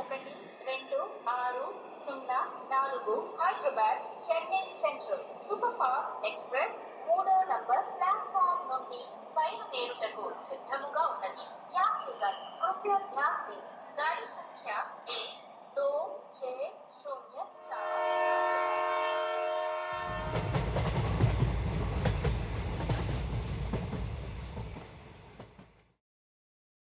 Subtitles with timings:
[0.00, 0.32] ఒకటి
[0.66, 0.98] రెండు
[1.34, 1.66] ఆరు
[2.00, 2.40] సున్నా
[2.72, 6.76] నాలుగు Hyderabad Chennai central super fast express
[7.08, 9.00] మూడో నంబర్ ప్లాట్ఫామ్ నుండి
[9.36, 11.44] బయలుదేరుటకు సిద్ధముగా ఉన్నది
[11.78, 13.58] యాత్రికన్ కృపయ ధ్యాన్ దే
[13.98, 14.74] गाड़ी संख्या
[15.10, 15.30] एक
[15.76, 15.86] दो
[16.34, 16.58] छः
[16.98, 17.86] शून्य चार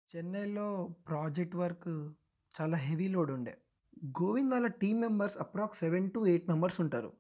[0.09, 0.67] చెన్నైలో
[1.09, 1.89] ప్రాజెక్ట్ వర్క్
[2.62, 3.58] చాలా హెవీ లోడ్ ఉండే.
[4.06, 7.14] గోవింద్ వాళ్ళ team members approx seven to eight members ఉంటారు.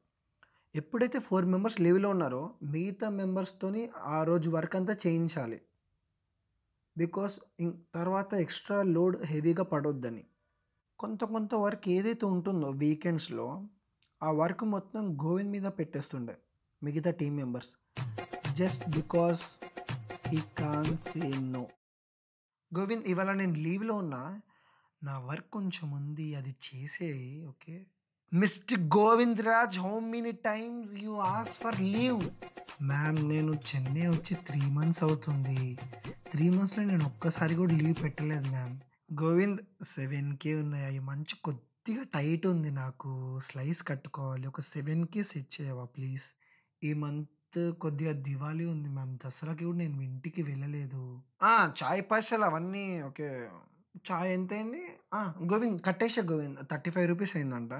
[0.76, 5.62] ఎప్పుడైతే ఫోర్ మెంబర్స్ లీవ్లో ఉన్నారో మిగతా మెంబర్స్తోని ఆ రోజు వర్క్ అంతా చేయించాలి.
[6.98, 7.40] బికాస్
[7.96, 10.24] తర్వాత ఎక్స్ట్రా లోడ్ హెవీగా పడొద్దని.
[11.00, 13.68] కొంత కొంత వర్క్ ఏదైతే ఉంటుందో వీకెండ్స్లో
[14.24, 16.38] ఆ వర్క్ మొత్తం గోవింద్ మీద పెట్టేస్తుండే
[16.84, 17.76] మిగతా team members.
[18.54, 19.60] Just because
[20.28, 21.68] he can say no.
[22.80, 24.42] Govind ఇవాళ నేను లీవ్లో ఉన్నా
[25.04, 27.10] నా వర్క్ కొంచెం ఉంది అది చేసే
[27.50, 27.76] okay.
[28.34, 32.22] Mister Govind Raj how many times you ask for leave
[32.82, 35.60] ma'am నేను చెన్నై వచ్చి త్రీ మంత్స్ అవుతుంది.
[36.32, 38.76] త్రీ మంత్స్లో నేను ఒక్కసారి కూడా లీవ్ పెట్టలేదు మ్యామ్
[39.22, 40.86] గోవింద్ సెవెన్ కే ఉన్నాయి.
[40.86, 43.12] అవి మంచి కొద్దిగా టైట్ ఉంది నాకు.
[43.40, 44.48] స్లైస్ కట్టుకోవాలి.
[44.48, 46.26] ఒక సెవెన్ కే సెట్ చేయవా ప్లీజ్
[46.84, 47.30] ఈ మంత్
[47.80, 51.02] కొద్దిగా దివాళీ ఉంది మ్యామ్ దసరాకి కూడా నేను ఇంటికి వెళ్ళలేదు.
[51.82, 53.30] చాయ్ పైసలు అవన్నీ ఓకే.
[53.98, 54.84] చాయ్ ఎంత అయింది
[55.52, 57.74] గోవింద్ కట్టేసా గోవింద్ థర్టీ ఫైవ్ రూపీస్ అయిందంట.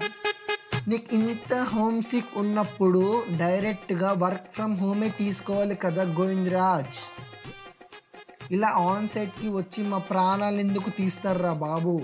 [0.88, 3.02] నీకు ఇంత హోమ్ సిక్ ఉన్నప్పుడు
[3.38, 7.00] డైరెక్ట్గా వర్క్ ఫ్రమ్ హోమే తీసుకోవాలి కదా గోవింద్ రాజ్
[8.52, 11.94] ఇలా ఆన్ సైట్కి వచ్చి మా ప్రాణాలు ఎందుకు తీస్తారా బాబు?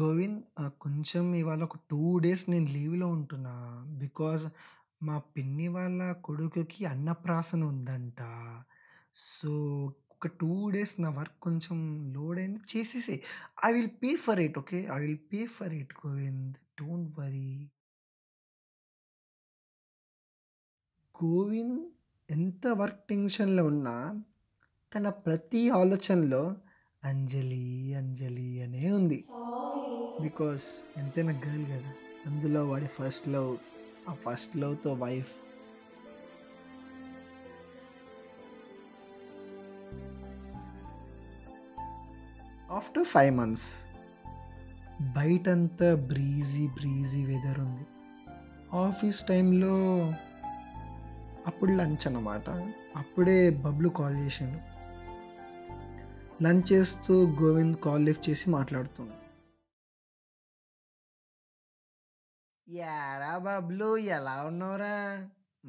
[0.00, 0.42] గోవింద్
[0.80, 3.54] కొంచెం ఇవాళ ఒక టూ డేస్ నేను లీవ్లో ఉంటున్నా.
[3.98, 4.44] బికాజ్
[5.02, 8.20] మా పిన్ని వాళ్ళ కొడుకుకి అన్నప్రాసన ఉందంట.
[9.14, 9.52] సో
[10.18, 11.76] ఒక టూ డేస్ నా వర్క్ కొంచెం
[12.12, 13.16] లోడ్ అయింది చేసేసి
[13.64, 14.86] I will pay for it okay?
[14.94, 16.56] I will pay for it Govind.
[16.80, 17.50] Don't worry.
[21.14, 21.78] Govind
[22.28, 23.94] ఎంత వర్క్ టెన్షన్లో ఉన్నా
[24.92, 26.42] తన ప్రతి ఆలోచనలో
[27.02, 29.20] అంజలి అంజలి అనే ఉంది.
[30.20, 30.66] బికాస్
[30.96, 31.92] ఎంతైనా గర్ల్ కదా
[32.26, 33.50] అందులో వాడి ఫస్ట్ లవ్
[34.08, 35.32] ఆ ఫస్ట్ లవ్తో వైఫ్
[42.70, 43.86] ఆఫ్టర్ ఫైవ్ మంత్స్
[45.16, 47.86] బయటంతా బ్రీజీ బ్రీజీ వెదర్ ఉంది.
[48.76, 49.74] ఆఫీస్ టైంలో
[51.46, 52.50] అప్పుడు లంచ్ అన్నమాట.
[52.96, 54.58] అప్పుడే బబ్లు కాల్ చేసిండు.
[56.42, 59.28] లంచ్ చేస్తూ గోవింద్ కాల్ లిఫ్ట్ చేసి మాట్లాడుతున్నాడు
[62.70, 65.28] యారా బబ్లు ఎలా ఉన్నావురా?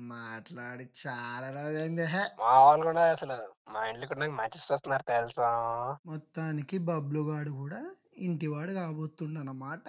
[0.10, 2.24] మాట్లాడి చాలా రోజైంది హే!
[2.40, 3.38] మా వాళ్ళు కూడా అసలు
[3.68, 5.50] మా ఇంట్లో కూడా నాకు మ్యాచెస్ వస్తున్నారు తెలుసా?
[6.06, 7.82] మొత్తానికి బబ్లు గాడు కూడా
[8.20, 9.84] ఇంటివాడు కాబోతుండ అన్నమాట.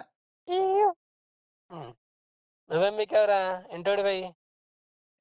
[2.69, 3.41] నువ్వేం మీకెవరా?
[3.71, 4.25] ఇంటోడి పోయి.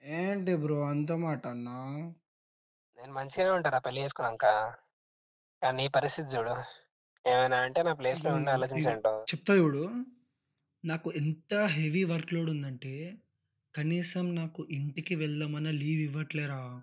[0.02, 1.78] ఏంటి బ్రో అంత మాట అన్నా?
[2.98, 4.46] నేను మంచిగానే ఉంటారా పెళ్ళి చేసుకున్నాక.
[5.62, 6.54] కానీ నీ పరిస్థితి చూడు.
[7.24, 9.82] ఏమైనా అంటే నా ప్లేస్లో ఉండి ఆలోచించంటావు చెప్తా చూడు.
[10.84, 12.94] నాకు ఎంత హెవీ వర్క్ లోడ్ ఉందంటే
[13.74, 16.82] కనీసం నాకు ఇంటికి వెళ్దామన్నా లీవ్ ఇవ్వట్లేరా?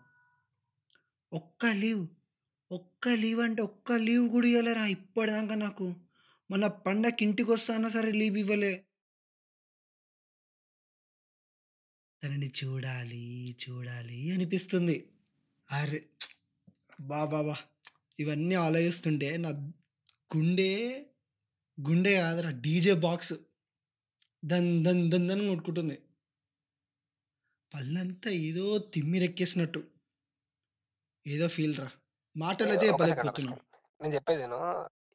[1.31, 2.07] ఒక్క లీవ్
[2.71, 5.95] ఒక్క లీవ్ అంటే ఒక్క లీవ్ కూడా ఇవ్వలేరా ఇప్పటిదాకా నాకు?
[6.51, 8.73] మన పండగకి ఇంటికి వస్తానా సరే లీవ్ ఇవ్వలే.
[12.23, 14.97] తనని చూడాలి చూడాలి అనిపిస్తుంది.
[15.71, 15.99] అరే
[17.01, 17.55] బా బాబా
[18.19, 19.49] ఇవన్నీ ఆలోచిస్తుంటే నా
[20.35, 20.71] గుండె
[21.77, 23.35] గుండె కాదురా డీజే బాక్స్.
[24.43, 25.97] దన్ దన్ దన్ దన్ కొట్టుకుంటుంది.
[27.71, 29.81] పళ్ళంతా ఏదో తిమ్మిరెక్కేసినట్టు.
[31.25, 31.87] ఏదో ఫీల్ రా.
[32.35, 33.55] మాటలు అయితే ఒక చెప్పలేకపోతున్నా.
[34.01, 34.59] నేను చెప్పేది నేను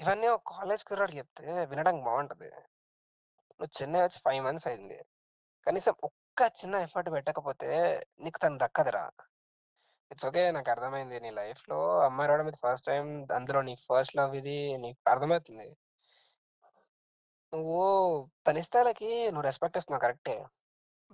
[0.01, 2.51] ఇవన్నీ ఒక కాలేజ్ కుర్రాడికి చెప్తే వినడానికి బాగుంటది.
[3.59, 4.99] నువ్వు చెన్నై వచ్చి ఫైవ్ మంత్స్ అయింది.
[5.67, 7.71] కనీసం ఒక్క చిన్న ఎఫర్ట్ పెట్టకపోతే
[8.21, 9.05] నీకు తను దక్కదురా.
[10.11, 11.21] ఇట్స్ ఓకే నాకు అర్థమైంది.
[11.21, 13.07] నీ లైఫ్లో అమ్మాయి రావడం ఇది ఫస్ట్ టైం
[13.39, 15.69] అందులో నీ ఫస్ట్ లవ్ ఇది నీకు అర్థమవుతుంది.
[17.53, 17.81] నువ్వు
[18.47, 20.37] తన ఇష్టాలకి నువ్వు రెస్పెక్ట్ ఇస్తున్నావు కరెక్టే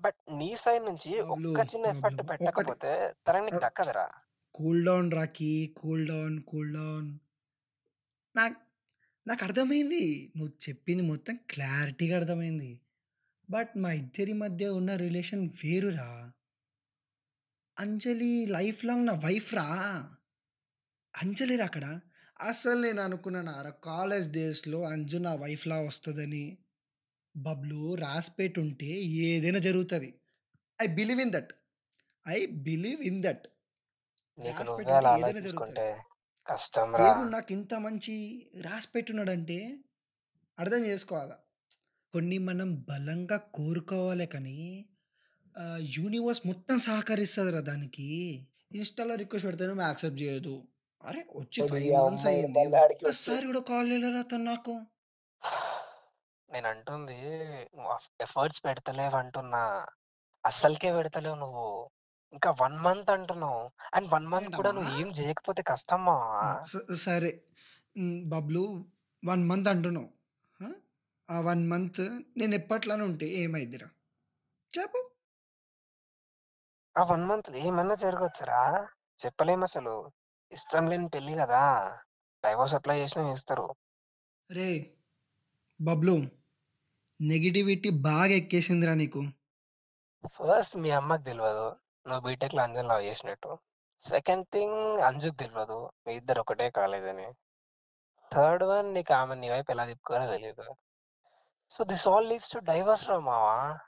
[0.00, 2.30] బట్ నీ సైడ్ నుంచి ఒక్క చిన్న ఎఫర్ట్.
[2.30, 4.10] పెట్టకపోతే తనకి నీకు ఆ, దక్కదురా.
[4.54, 7.18] Cool down Rocky cool down cool down.
[8.36, 8.56] నాకు
[9.28, 10.32] నాకు అర్థమైంది.
[10.36, 12.80] నువ్వు చెప్పింది మొత్తం క్లారిటీగా అర్థమైంది.
[13.50, 16.32] బట్ మా ఇద్దరి మధ్య ఉన్న రిలేషన్ వేరురా.
[17.78, 19.64] అంజలి లైఫ్ లాంగ్ నా వైఫ్ రా.
[21.22, 22.00] అంజలి రా అక్కడ.
[22.40, 26.58] అసలు నేను అనుకున్నాను రా కాలేజ్ డేస్లో అంజు నా వైఫ్లా వస్తుందని.
[27.42, 30.14] బబ్లు రాసిపెట్టి ఉంటే ఏదైనా జరుగుతుంది.
[30.82, 31.52] I believe in that.
[32.28, 33.46] I believe in that.
[34.38, 35.80] నీకు రాసి నువ్వే అలా పెట్టుంటే ఏదైనా జరుగుతుంది.
[35.80, 36.02] ఆలోచించుకుంటే
[36.46, 37.12] కష్టం రా.
[37.12, 39.78] దేవుడు నాకు ఇంత మంచి రాసి పెట్టున్నాడంటే
[40.58, 41.38] అర్థం చేసుకోవాలా?
[42.12, 44.86] కొన్ని మనం బలంగా కోరుకోవాలి కానీ
[45.80, 48.42] యూనివర్స్ మొత్తం సహకరిస్తుందిరా దానికి.
[48.72, 50.68] ఇన్స్టాలో రిక్వెస్ట్ పెడితే నువ్వు యాక్సెప్ట్ చేయదు
[51.04, 52.58] అరే వచ్చి ఫైవ్ మంత్స్ అయ్యింది.
[52.58, 54.82] వచ్చి- ఒక్కసారి కూడా కాల్ చేయలేరా తను నాకు?
[56.58, 57.40] నేను అంటుంది
[58.20, 59.86] ఎఫర్ట్స్ పెడతలేవు అంటున్నా
[60.46, 61.90] అస్సలకే పెడతలేవు నువ్వు.
[62.32, 63.70] ఇంకా వన్ మంత్ అంటున్నావు.
[63.94, 65.00] అండ్ వన్ మంత్ కూడా నువ్వు?
[65.00, 66.62] ఏం చేయకపోతే కష్టమ్మా.
[66.62, 67.42] స- సరే.
[68.24, 68.84] బబ్లు
[69.26, 70.08] వన్ మంత్ అంటున్నావు.
[71.30, 71.40] ఆ?
[71.40, 72.00] వన్ మంత్
[72.36, 73.88] నేను ఎప్పట్లానే ఉంటే ఏమైద్దిరా?
[74.78, 75.10] చెప్పు.
[76.98, 78.88] ఆ వన్ మంత్ ఏమన్నా జరగవచ్చురా
[79.26, 80.12] చెప్పలేం అసలు.
[80.52, 81.98] ఇష్టం లేని పెళ్ళి కదా.
[82.44, 83.74] డైవోర్స్ అప్లై చేసినా చేస్తారు.
[84.50, 84.94] రే
[85.80, 86.37] బబ్లు.
[87.20, 89.24] నెగిటివిటీ బాగా ఎక్కేసిందిరా నీకు.
[90.26, 91.76] ఫస్ట్ మీ అమ్మకి తెలియదు
[92.08, 93.58] నువ్వు బీటెక్లో అంజన్ లవ్ చేసినట్టు.
[94.08, 97.32] సెకండ్ థింగ్ అంజుకి తెలియదు మీ ఇద్దరు ఒకటే కాలేజ్ అని
[98.32, 100.74] థర్డ్ వన్ నీకు ఆమె నీ వైపు ఎలా తిప్పుకోవాలో తెలియదు
[101.70, 103.78] so this all leads to divorce రా మావా?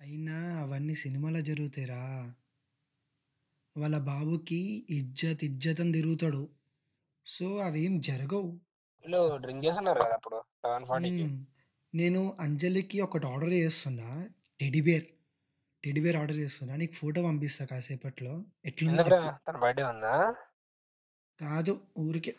[0.00, 2.34] అయినా అవన్నీ సినిమాలో జరుగుతాయిరా.
[3.76, 6.48] వాళ్ళ బాబుకి ఇజ్జత్ ఇజ్జత్ అని తిరుగుతాడు.
[7.26, 8.50] సో అవేం జరగవు.
[9.04, 11.26] వీళ్ళు డ్రింక్ చేస్తున్నారు కదా అప్పుడు లెవెన్ ఫార్టీకి.
[11.94, 14.28] నేను అంజలికి ఒకటి ఆర్డర్ చేస్తున్నా.
[14.60, 15.04] టెడీబేర్
[15.84, 16.76] టెడీబేర్ ఆర్డర్ చేస్తున్నా.
[16.76, 18.44] నీకు ఫోటో పంపిస్తా కాసేపట్లో.
[18.64, 19.26] ఎట్లుందో ఎందుకురా?
[19.26, 19.52] చెప్పు.
[19.52, 20.34] తన బర్త్డే ఉందా?
[21.40, 22.34] కాదు ఊరికే.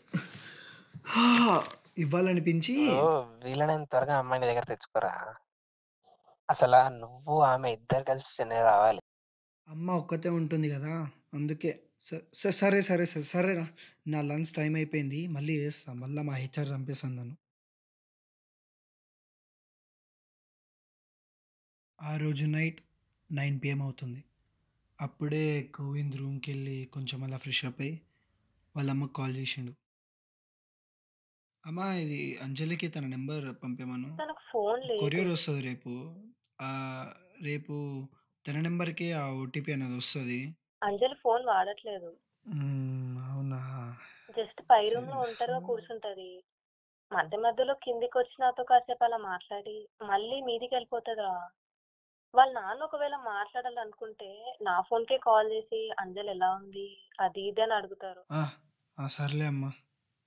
[1.97, 5.35] ఇవ్వాలనిపించి ఓ వీళ్ళని త్వరగా అమ్మాయిని దగ్గర తెచ్చుకోరా?
[6.49, 9.01] అసలు ఆ నువ్వు ఆమె ఇద్దరు కలిసి చెన్నై రావాలి.
[9.67, 11.09] అమ్మ ఒక్కతే ఉంటుంది కదా?
[11.33, 11.79] అందుకే.
[12.01, 13.67] స- స- సరే సరే సరే సరేరా.
[14.07, 15.27] నా లంచ్ టైం అయిపోయింది.
[15.27, 15.93] మళ్ళీ చేస్తా.
[15.93, 17.37] మళ్ళీ మా హెచ్ఆర్ చంపేస్తాను నన్ను.
[22.01, 22.81] ఆ రోజు నైట్
[23.31, 24.23] నైన్ పిఎం అవుతుంది.
[25.01, 28.01] అప్పుడే గోవింద్ రూమ్కి వెళ్ళి కొంచెం అలా ఫ్రెష్ అప్ అయ్యి
[28.75, 29.71] వాళ్ళ అమ్మకి కాల్ చేసిండు.
[31.65, 34.17] అమ్మా ఇది అంజలికి తన నెంబర్ పంపేమను?
[34.17, 34.99] తనకు ఫోన్ లేదు.
[34.99, 36.15] కొరియర్ వస్తుంది రేపు.
[36.61, 36.69] ఆ,
[37.41, 38.07] రేపు
[38.47, 40.55] తన నెంబర్కి ఆ ఓటీపీ అనేది వస్తుంది.
[40.83, 42.17] అంజలి ఫోన్ వాడట్లేదు.
[43.29, 43.97] అవునా?
[44.37, 45.29] జస్ట్ పై రూమ్లో తెలుసు.
[45.29, 46.43] ఒంటరిగా కూర్చుంటది.
[47.11, 51.49] మధ్య మధ్యలో కిందికి వచ్చి నాతో కాసేపు అలా మాట్లాడి మళ్ళీ మీదికి వెళ్ళిపోతుందిరా
[52.33, 56.97] వాళ్ళ నాన్న ఒకవేళ మాట్లాడాలనుకుంటే నా ఫోన్ కే కాల్ చేసి అంజలి ఎలా ఉంది?
[57.19, 58.21] అది ఇది అని అడుగుతారు.
[58.31, 58.49] ఆ,
[58.97, 59.71] ఆ, సర్లే అమ్మా.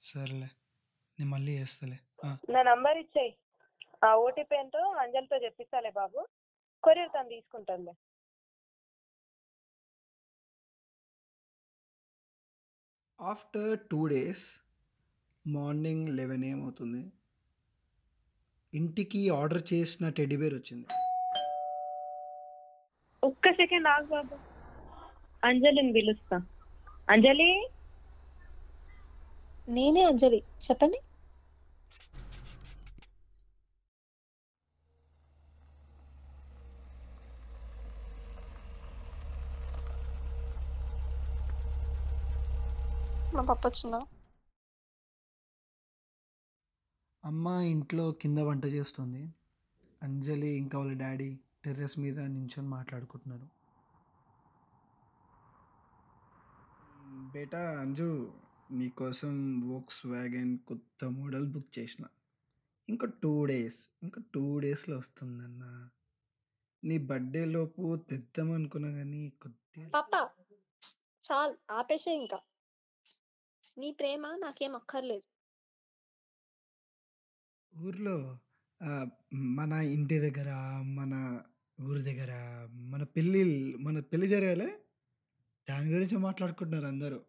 [0.02, 0.48] సర్లే.
[1.18, 1.98] నేను మళ్ళీ చేస్తలే.
[2.24, 3.36] ఆ, నా నంబర్ ఇచ్చేయి.
[4.04, 6.26] ఆ ఓటీపీ ఏంటో అంజలితో చెప్పిస్తాలే బాబు.
[6.82, 7.92] కొరియర్ తను తీసుకుంటానులే
[13.18, 14.60] after two days
[15.46, 17.02] morning eleven ఏం అవుతుంది?
[18.72, 20.86] ఇంటికి ఆర్డర్ చేసిన టెడ్డీబేర్ వచ్చింది.
[23.24, 24.36] ఒక్క సెకండ్ ఆగు బాబు.
[25.42, 26.36] అంజలిని పిలుస్తా.
[27.08, 27.50] అంజలి?
[29.68, 30.40] నేనే అంజలి.
[30.60, 30.98] చెప్పండి.
[43.32, 44.00] మా పప్ప వచ్చిందా?
[47.24, 49.22] అమ్మ ఇంట్లో కింద వంట చేస్తుంది.
[50.02, 51.30] అంజలి ఇంకా వాళ్ళ డాడీ
[51.64, 53.46] టెర్రస్ మీద నించొని మాట్లాడుకుంటున్నారు.
[57.06, 58.08] "మ్, బేటా అంజు
[58.70, 59.34] నీకోసం
[59.70, 62.04] వోక్స్ వ్యాగన్ కొత్త మోడల్ బుక్ చేసిన.
[62.88, 65.62] ఇంకా టూ డేస్ ఇంకా టూ డేస్లో వస్తుందన్న.
[66.82, 70.12] నీ బర్త్డే లోపు తెద్దాం అనుకున్నా కానీ కొద్దిగా పాప
[71.22, 72.38] చాలు ఆపేసే ఇంకా.
[73.76, 75.26] నీ ప్రేమ నాకేం అక్కర్లేదు.
[77.72, 78.16] ఊర్లో
[79.58, 80.50] మన ఇంటి దగ్గర
[80.96, 81.14] మన
[81.88, 82.32] ఊరి దగ్గర
[82.72, 83.42] మన పెళ్ళి
[83.76, 84.68] మన పెళ్ళి జరగాలి.
[85.70, 87.24] దాని గురించి మాట్లాడుకుంటున్నారు అందరూ.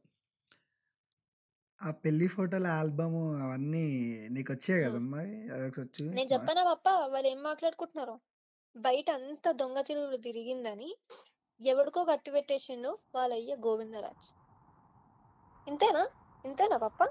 [1.81, 3.85] ఆ పెళ్ళి ఫోటోల ఆల్బమ్ అవన్నీ
[4.31, 4.83] నీకు వచ్చాయి.
[4.83, 5.17] కదమ్మా?
[5.17, 8.19] అవి ఒకసారి నేను చెప్పానా పప్ప వాళ్ళు ఏం మాట్లాడుకుంటున్నారు?
[8.75, 10.97] బయట అంతా దొంగ తిరుగుడు తిరిగిందని
[11.61, 14.33] ఎవడికో కట్టి పెట్టేసిండు వాళ్ళ అయ్య గోవిందరాజ్.
[15.67, 16.09] ఇంతేనా?
[16.45, 17.03] ఇంతేనా పప్ప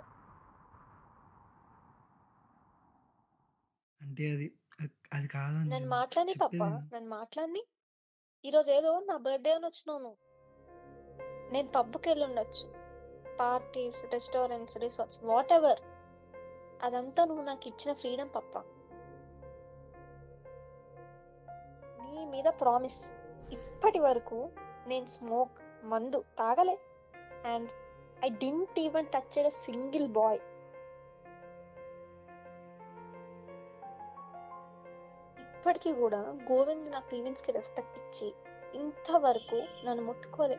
[4.00, 4.46] అంటే అది
[4.81, 6.90] అది- అది కాదు నన్ను మాట్లాడి చెప్పేది విను.
[6.95, 7.66] నన్ను మాట్లాడి
[8.45, 10.16] ఈరోజు ఏదో నా బర్త్డే అని వచ్చినావు నువ్వు.
[11.52, 12.75] నేను పబ్కి వెళ్ళి ఉండొచ్చు
[13.37, 15.81] parties restaurants resorts whatever
[16.83, 18.59] అదంతా నువ్వు నాకు ఇచ్చిన ఫ్రీడమ్ పప్ప
[22.02, 23.11] నీ మీద ప్రామిస్.
[23.52, 24.50] ఇప్పటి వరకు
[24.87, 25.52] నేను స్మోక్
[25.85, 26.78] మందు తాగలే.
[27.47, 27.71] And
[28.25, 30.40] I didn't even touch a single boy.
[35.64, 36.18] ఇప్పటికీ కూడా
[36.52, 38.35] గోవింద్ నా ఫీలింగ్స్కి రెస్పెక్ట్ ఇచ్చి
[38.75, 40.59] ఇంతవరకు నన్ను ముట్టుకోలే.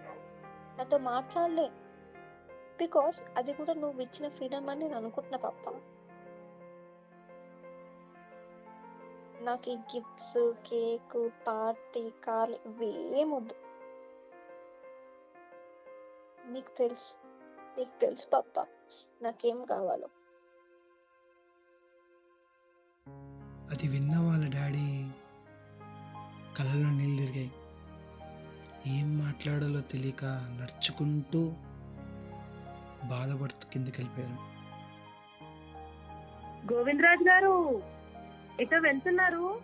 [0.78, 1.70] నాతో మాట్లాడలే.
[2.78, 5.70] బికాస్ అది కూడా నువ్వు ఇచ్చిన ఫ్రీడమ్ అని నేను అనుకుంటున్నా తప్ప.
[9.44, 13.56] నాకు ఈ గిఫ్ట్స్ కేక్ పార్టీ కార్లు ఇవేం వద్దు.
[16.48, 17.18] నీకు తెలుసు.
[17.78, 18.68] నీకు తెలుసు పాప.
[19.22, 20.08] నాకేం కావాలో.
[23.72, 24.95] అది విన్న వాళ్ళ డాడీ
[26.58, 27.52] కళ్ళలో నీళ్ళు తిరిగాయి.
[28.88, 31.54] ఏం మాట్లాడాలో తెలియక నడుచుకుంటూ
[33.08, 34.56] బాధపడుతూ కిందకి వెళ్ళిపోయారు.
[36.74, 37.82] గోవిందరాజు గారు
[38.60, 39.60] ఎటో వెళ్తున్నారు?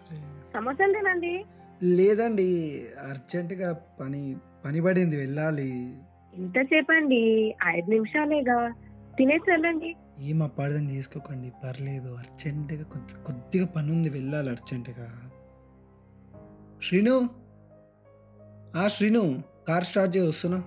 [0.53, 1.45] సమోసాలు తినండి.
[1.83, 5.98] లేదండి అర్జెంటుగా పని పని పడింది వెళ్ళాలి.
[6.98, 8.74] అండి ఐదు నిమిషాలేగా.
[9.17, 9.95] తినేసి వెళ్ళండి.
[10.19, 15.30] ఏం అపార్థం చేసుకోకండి పర్లేదు అర్జెంటుగా కొద్ది కొద్దిగా పని ఉంది వెళ్ళాలి అర్జెంటుగా.
[16.83, 17.29] శ్రీను?
[18.75, 20.63] ఆ శ్రీను కార్ స్టార్ట్ చేసి వస్తున్నా.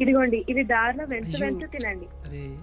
[0.00, 1.40] ఇదిగోండి ఇది దారిలో వెంట.
[1.40, 2.06] వెంట తినండి.
[2.06, 2.58] అరే.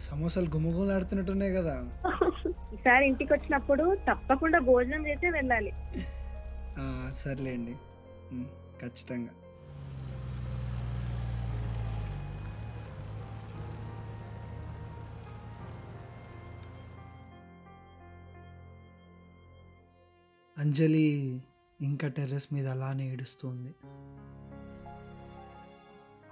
[0.00, 1.88] సమోసాలు గుమ్మగుమలాడుతున్నట్టున్నాయి కదా.
[2.74, 5.72] ఈసారి ఇంటికి వచ్చినప్పుడు తప్పకుండా భోజనం చేసే వెళ్ళాలి.
[6.78, 7.72] ఆ, సర్లేండి.
[8.82, 9.28] ఖచ్చితంగా.
[20.58, 21.40] అంజలి
[21.80, 23.74] ఇంకా టెర్రస్ మీద అలానే ఏడుస్తుంది.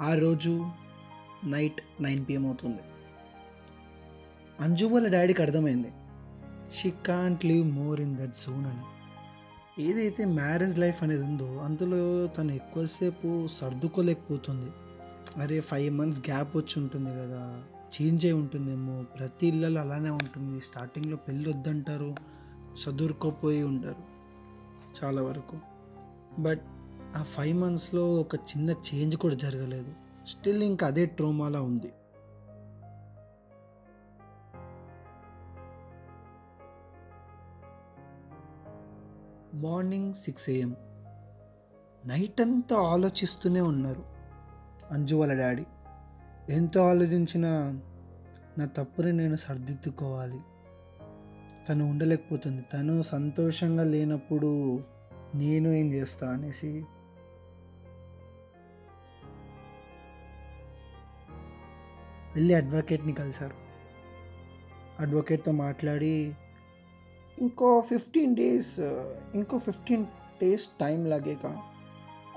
[0.01, 0.71] ఆ రోజు
[1.45, 2.79] నైట్ నైన్ పిఎం అవుతుంది.
[4.61, 5.93] అంజు వాళ్ళ డాడీకి అర్థమైంది.
[6.73, 8.83] She can't live more in that zone అని.
[9.83, 14.71] ఏదైతే మ్యారేజ్ లైఫ్ అనేది ఉందో అందులో తను ఎక్కువసేపు సర్దుకోలేకపోతుంది.
[15.41, 17.65] అరే ఫైవ్ మంత్స్ గ్యాప్ వచ్చి ఉంటుంది కదా.
[18.03, 19.05] చేంజ్ అయి ఉంటుందేమో.
[19.19, 20.61] ప్రతి ఇళ్ళలో అలానే ఉంటుంది.
[20.61, 22.15] స్టార్టింగ్లో పెళ్ళి వద్దంటారు
[22.75, 24.14] చదువుకోపోయి ఉంటారు.
[25.05, 25.59] చాలా వరకు.
[26.39, 26.63] బట్
[27.17, 29.93] ఆ ఫైవ్ మంత్స్లో ఒక చిన్న చేంజ్ కూడా జరగలేదు.
[30.27, 31.93] స్టిల్ ఇంకా అదే ట్రోమాలా ఉంది.
[39.55, 40.77] మార్నింగ్ సిక్స్ ఏఎం
[42.07, 44.05] నైట్ అంతా ఆలోచిస్తూనే ఉన్నారు.
[44.91, 45.65] అంజు వాళ్ళ డాడీ.
[46.49, 47.81] ఎంతో ఆలోచించినా
[48.59, 50.41] నా తప్పుని నేను సర్దిద్దుకోవాలి.
[51.69, 52.63] తను ఉండలేకపోతుంది.
[52.73, 54.83] తను సంతోషంగా లేనప్పుడు
[55.35, 56.73] నేను ఏం చేస్తా అనేసి
[62.35, 63.57] వెళ్ళి అడ్వకేట్ని కలిశారు.
[65.01, 66.35] అడ్వకేట్తో మాట్లాడి
[67.41, 68.81] ఇంకో ఫిఫ్టీన్ డేస్
[69.35, 70.05] ఇంకో ఫిఫ్టీన్
[70.43, 71.53] డేస్ టైం లాగేగా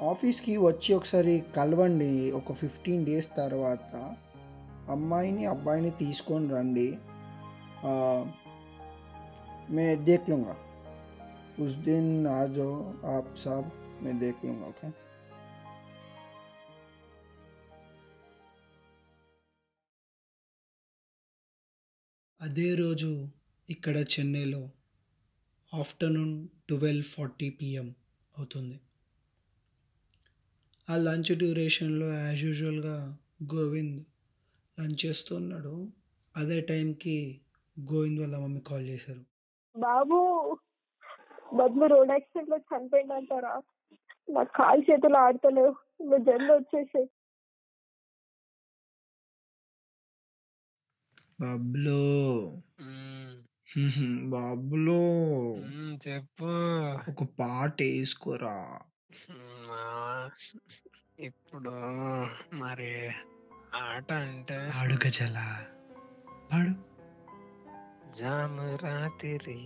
[0.01, 2.31] ఆఫీస్కి వచ్చి ఒకసారి కలవండి.
[2.31, 4.15] ఒక ఫిఫ్టీన్ డేస్ తర్వాత
[4.89, 6.89] అమ్మాయిని అబ్బాయిని తీసుకొని రండి.
[9.70, 10.56] मैं देख लूँगा
[11.58, 12.74] उस दिन आ जाओ
[13.08, 13.70] आप सब
[14.02, 14.90] मैं देख लूँगा ओके
[22.40, 23.10] అదే రోజు
[23.68, 24.62] ఇక్కడ చెన్నైలో
[25.72, 26.32] ఆఫ్టర్నూన్
[26.68, 27.88] ట్వెల్వ్ ఫార్టీ పిఎం
[28.34, 28.78] అవుతుంది
[30.88, 32.96] ఆ లంచ్ డ్యూరేషన్లో యాజ్ యూజువల్గా
[33.54, 34.00] గోవింద్
[34.78, 35.74] లంచ్ చేస్తున్నాడు
[36.34, 37.16] అదే టైంకి
[37.76, 39.22] గోవింద్ వాళ్ళ మమ్మీ కాల్ చేశారు
[39.77, 40.57] బాబు
[41.53, 43.61] బదులు రోడ్ యాక్సిడెంట్లో చనిపోయిందంటారా?
[44.29, 45.75] నా కాలు చేతులు ఆడతలేవు.
[46.01, 47.09] నువ్వు జల్ది వచ్చేసి
[51.41, 52.01] బాబ్లో.
[54.29, 55.01] బాబులో.
[56.07, 56.45] చెప్పు.
[57.09, 58.79] ఒక పాట వేసుకోరా?
[61.19, 61.71] ఇప్పుడు
[62.53, 63.11] మరి
[63.75, 64.57] ఆట అంటే?
[64.67, 65.65] పాడు గజల
[66.51, 66.86] పాడు.
[68.18, 69.60] జాము రాత్రి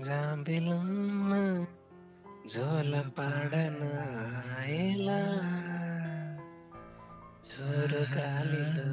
[0.00, 1.30] జాంబిలమ్మ
[2.46, 3.80] జోల పాడన
[4.78, 5.20] ఎలా
[7.50, 8.88] జోరు గాలిలో